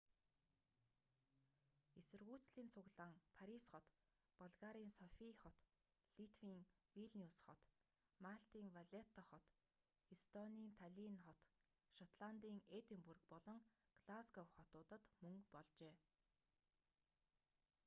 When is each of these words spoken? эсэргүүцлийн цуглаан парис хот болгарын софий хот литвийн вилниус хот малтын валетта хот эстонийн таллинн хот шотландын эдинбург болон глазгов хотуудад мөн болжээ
эсэргүүцлийн 1.99 2.69
цуглаан 2.75 3.15
парис 3.39 3.65
хот 3.71 3.87
болгарын 4.39 4.89
софий 4.99 5.33
хот 5.41 5.57
литвийн 6.17 6.61
вилниус 6.95 7.37
хот 7.45 7.61
малтын 8.25 8.65
валетта 8.75 9.21
хот 9.29 9.45
эстонийн 10.15 10.71
таллинн 10.79 11.15
хот 11.25 11.39
шотландын 11.95 12.57
эдинбург 12.77 13.21
болон 13.33 13.59
глазгов 14.07 14.47
хотуудад 14.57 15.03
мөн 15.23 15.37
болжээ 15.53 15.95